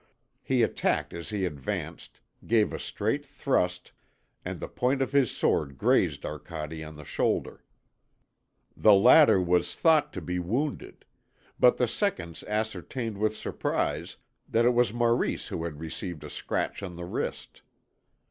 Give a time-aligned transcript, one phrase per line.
[0.41, 3.91] He attacked as he advanced, gave a straight thrust,
[4.43, 7.63] and the point of his sword grazed Arcade on the shoulder.
[8.75, 11.05] The latter was thought to be wounded.
[11.59, 14.17] But the seconds ascertained with surprise
[14.49, 17.61] that it was Maurice who had received a scratch on the wrist.